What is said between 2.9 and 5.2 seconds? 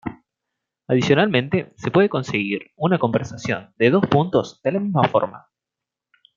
conversión de dos puntos de la misma